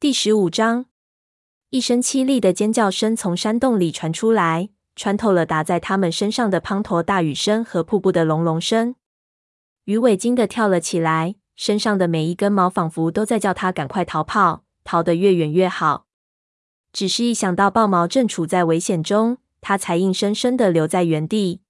[0.00, 0.86] 第十五章，
[1.68, 8.94] 一声凄厉的尖叫声从山洞里传出来，穿透了打在他们身上的滂沱大雨声和瀑布的隆隆声。
[9.84, 16.06] 鱼尾惊得跳了起来，身上的每一根毛仿佛都在叫他赶快逃跑，逃得越远越好。
[16.94, 21.60] 只是一想到豹毛正处在危险中，他才硬生生的留在原地。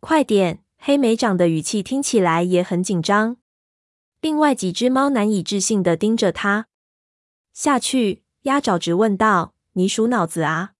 [0.00, 0.62] 快点！
[0.76, 3.38] 黑莓长的语气听起来也很紧张。
[4.20, 6.66] 另外几只猫难以置信的盯着他。
[7.58, 10.74] 下去，鸭爪直问道：“你数脑子啊？”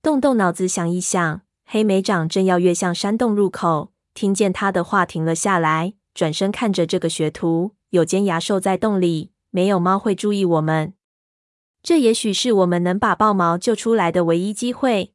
[0.00, 1.40] 动动脑子想一想。
[1.64, 7.74] 黑莓长正要跃向山洞入口，听见他的话停了下来，转身看着这个学徒。
[7.90, 10.94] 有尖牙兽在洞里，没有猫会注意我们。
[11.82, 15.14] 这也许是我们能把豹毛救出来的唯一机会。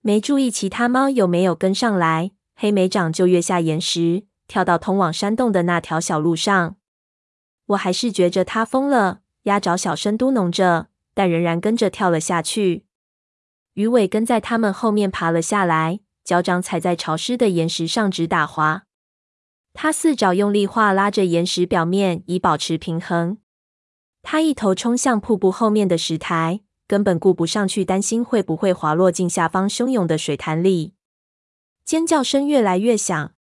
[0.00, 2.30] 没注意其他猫有没有跟上来。
[2.54, 6.76] 黑莓长就跃下岩石，跳到通往山洞的那条小路上。
[7.66, 12.84] 我还是觉着他疯了，鸭爪小声嘟哝着，但仍然跟着跳了下去。
[13.74, 18.84] 鱼尾跟在他们后面爬了下来，脚掌踩在潮湿的岩石上直打滑。
[19.72, 23.38] 他四爪用力划拉着岩石表面，以保持平衡。
[24.22, 30.94] 他一头冲向瀑布后面的石台，根本顾不上去担心会不会滑落进下方汹涌的水潭里。
[31.84, 33.32] 尖叫声越来越响，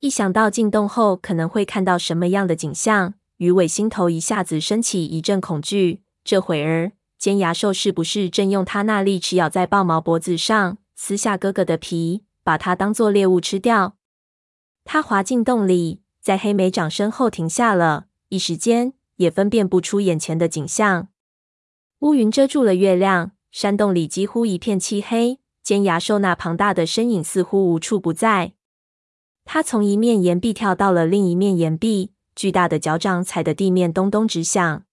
[0.00, 6.02] 一想到进洞后可能会看到什么样的景象，鱼尾心头一下子升起一阵恐惧。
[6.22, 13.96] 这会儿，尖牙兽是不是正用它那利齿咬在豹毛脖子上，撕下哥哥的皮，把它当作猎物吃掉？
[14.84, 21.08] 它滑进洞里，在黑莓长身后停下了，一时间也分辨不出眼前的景象。
[22.00, 25.40] 乌云遮住了月亮，山洞里几乎一片漆黑。
[25.62, 28.52] 尖牙兽那庞大的身影似乎无处不在。
[29.46, 34.84] 它从一面岩壁跳到了另一面岩壁，巨大的脚掌踩得地面咚咚直响。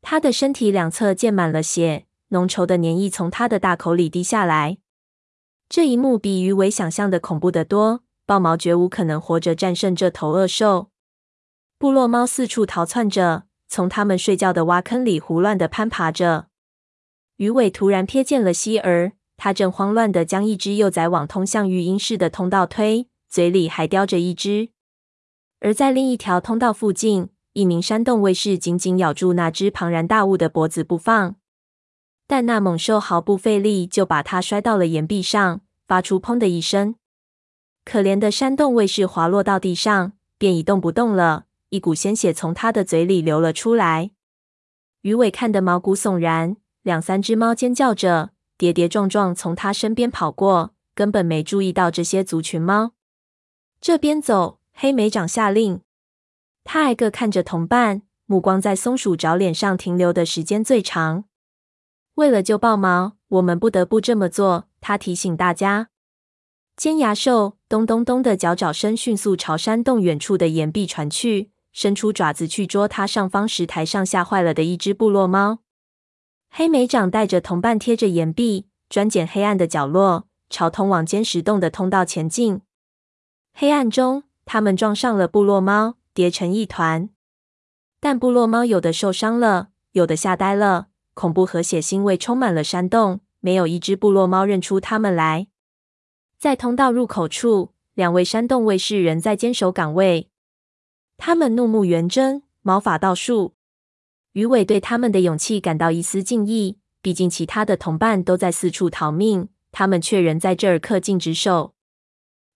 [0.00, 4.78] 他的身体两侧溅满了血，浓稠的粘液从他的大口里滴下来。
[5.68, 8.02] 这一幕比鱼尾想象的恐怖得多。
[8.24, 10.90] 豹毛绝无可能活着战胜这头恶兽。
[11.76, 16.46] 部落猫四处逃窜着，从他们睡觉的洼坑里胡乱的攀爬着。
[17.36, 19.12] 鱼尾突然瞥见了希儿。
[19.36, 24.68] 他正慌乱地将一只幼崽往通向育婴室的通道推，嘴里还叼着一只。
[25.64, 31.36] 而在另一条通道附近，一名山洞卫士紧紧咬住那只庞然大物的脖子不放，
[32.26, 36.96] 但那猛兽毫不费力就把它摔到了岩壁上，发出“砰”的一声。
[37.84, 44.10] 可怜的山洞卫士滑落到地上，便一动不动了，一股鲜血从他的嘴里流了出来。
[45.02, 48.30] 鱼尾看得毛骨悚然，两三只猫尖叫着。
[48.58, 52.92] 跌跌撞撞从他身边跑过，根本没注意到这些族群猫。
[53.80, 55.80] 这边走，黑莓长下令。
[56.64, 61.24] 他挨个看着同伴，目光在松鼠爪脸上停留的时间最长。
[62.14, 64.68] 为了救豹毛，我们不得不这么做。
[64.80, 65.88] 他提醒大家。
[66.76, 75.58] 尖牙兽咚咚咚的脚爪声迅速朝山洞远处的岩壁传去，伸出爪子去捉它上方石台上吓坏了的一只部落猫。
[76.50, 82.60] 黑莓长带着同伴贴着岩壁，钻进黑暗的角落，朝通往尖石洞的通道前进。
[83.54, 87.08] 黑暗中，他们撞上了部落猫，叠成一团。
[88.00, 95.46] 但部落猫有的受伤了，有的吓呆了，恐怖和血腥味充满了山洞，没有一只部落猫认出他们来。
[96.38, 100.28] 在通道入口处，两位山洞卫士仍在坚守岗位，
[101.16, 103.54] 他们怒目圆睁，毛发倒竖。
[104.32, 111.74] 鱼尾对他们的勇气感到一丝敬意，毕竟其他的同伴都在四处逃命，他们却仍在这儿恪尽职守。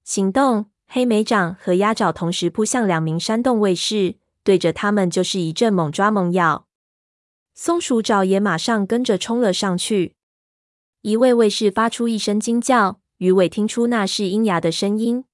[0.02, 0.66] 行动！
[0.88, 6.66] 黑莓长和鸭爪同时扑向两名山洞卫士，对着他们就是一阵猛抓猛咬。
[7.54, 10.14] 松鼠爪也马上跟着冲了上去。
[11.02, 15.24] 一位卫士发出一声惊叫，鱼尾听出那是鹰牙的声音。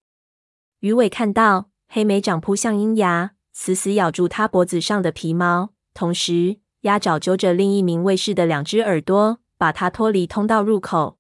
[0.80, 5.70] 鱼尾看到黑莓长扑向鹰牙，死死咬住他脖子上的皮毛。
[5.94, 11.18] 同时，鸭爪揪着另一名卫士的两只耳朵，把他脱离通道入口。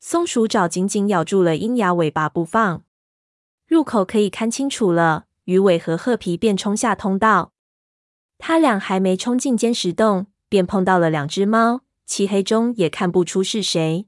[0.00, 2.84] 松鼠爪紧紧咬住了鹰牙尾巴不放。
[3.68, 7.52] 入口可以看清楚了，鱼尾和褐皮便冲下通道。
[8.38, 14.06] 他俩还没冲进尖石洞，便碰到了两只猫，漆黑中也看不出是谁。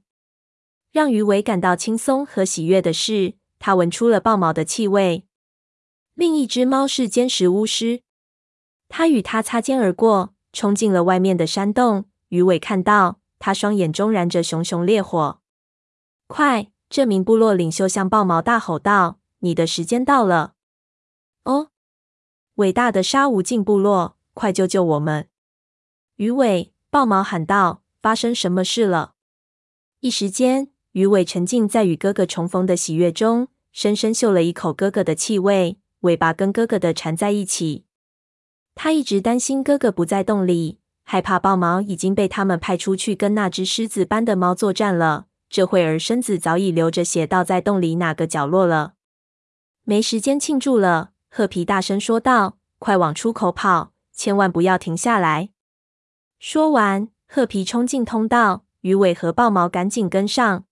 [0.91, 5.27] 让鱼尾感到轻松和喜悦的是，他闻出了豹毛的气味。
[6.15, 8.01] 另一只猫是尖石巫师。
[8.89, 12.05] 他与他擦肩而过，冲进了外面的山洞。
[12.29, 15.39] 鱼尾看到他双眼中燃着熊熊烈火。
[16.25, 16.71] 快！
[16.89, 20.55] 这名部落领袖向豹毛大吼道：“你的时间到了！”
[21.45, 21.69] 哦，
[22.55, 25.27] 伟大的沙无尽部落，快救救我们！
[26.15, 29.13] 鱼尾、豹毛喊道：“发生什么事了？”
[30.01, 37.85] 一时间，鱼尾沉浸在与哥哥重逢的喜悦中，深深嗅了一口哥哥的气味，尾巴跟哥哥的缠在一起。
[38.75, 45.27] 他一直担心哥哥不在洞里，害怕豹毛已经被他们派出去跟那只狮子般的猫作战了。
[45.49, 48.93] 这会儿身子早已流着血，倒在洞里哪个角落了。
[49.83, 55.49] 没时间庆祝了，褐皮大声说道：“快往出口跑，千万不要停下来！”
[56.39, 60.65] 说完，褐皮冲进通道，鱼尾和豹毛赶紧跟上。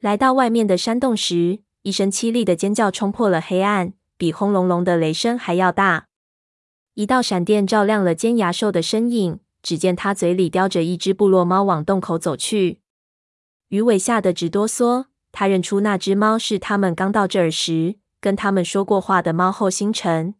[0.00, 6.06] 来到外面的山洞时，一声凄厉的尖叫冲破了黑暗，比轰隆隆的雷声还要大。
[6.94, 12.80] 一道闪电照亮了尖牙兽的身影，只见它嘴里叼着一只部落猫往洞口走去。
[13.68, 20.34] 鱼尾吓得直哆嗦，他认出那只猫是他们刚到这儿时跟他们说过话的猫后星辰。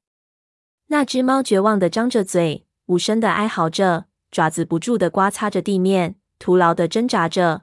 [0.88, 7.62] 那只猫绝望地张着嘴，无声地哀嚎着，爪子不住地刮擦着地面，徒劳地挣扎着。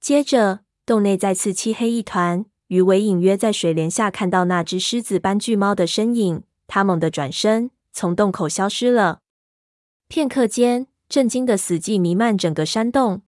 [0.00, 2.44] 接着，洞内再次漆黑一团。
[2.68, 9.20] 鱼尾隐约在水帘下看到那只狮子般巨猫的身影，他猛地转身，从洞口消失了。
[10.08, 13.22] 片刻间，震惊的死寂弥漫整个山洞。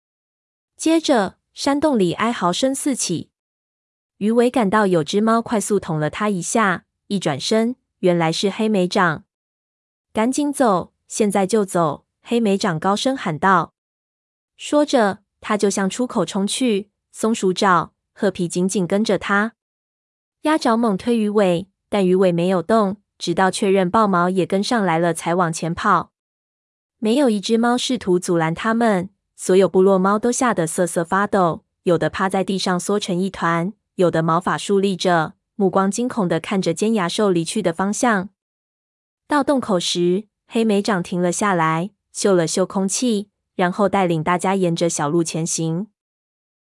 [0.76, 3.30] 接着，山洞里哀嚎声四起。
[4.18, 9.24] 鱼尾感到有只猫快速捅了他一下，一转身，原来是黑莓长。
[10.14, 12.06] 赶紧走，现在就走！
[12.22, 13.74] 黑莓长高声喊道。
[14.56, 16.90] 说着，他就向出口冲去。
[17.12, 19.52] 松鼠爪、褐皮紧紧跟着他。
[20.42, 26.12] 鸭爪猛推鱼尾，但鱼尾没有动，直到确认豹毛也跟上来了，才往前跑。
[26.98, 29.10] 没有一只猫试图阻拦他们。
[29.34, 38.30] 所有部落猫都吓得瑟瑟发抖，有的趴在地上缩成一团，有的毛发竖立着，目光惊恐地看着尖牙兽离去的方向。
[39.28, 45.88] 到洞口时，黑莓长停了下来，嗅了嗅空气，然后带领大家沿着小路前行。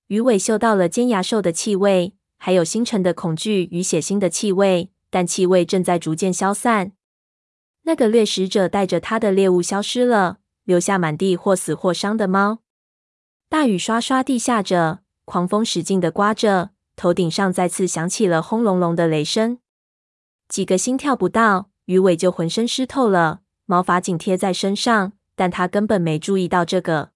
[0.07, 6.93] 鱼尾嗅到了尖牙兽的气味，还有星辰的恐惧与血腥的气味，但气味正在逐渐消散。
[7.83, 10.39] 那个掠食者带着他的猎物消失了。
[10.65, 12.61] 留下满地或死或伤的猫。
[13.51, 19.59] 大雨刷刷地下着，狂风使劲地刮着，头顶上再次响起了轰隆隆的雷声。
[20.49, 27.11] 几个心跳不到，鱼尾就浑身湿透了，毛发紧贴在身上，但他根本没注意到这个。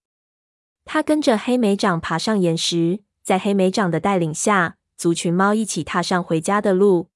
[0.84, 7.08] 他跟着黑莓长爬上岩石，在黑莓长的带领下，族群猫一起踏上回家的路。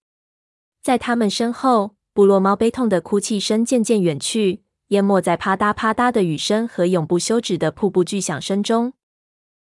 [0.83, 4.63] 在他们身后，部落猫悲痛的哭泣声渐渐远去。
[4.89, 8.93] 淹没在啪嗒啪嗒的雨声和永不休止的瀑布巨响声中。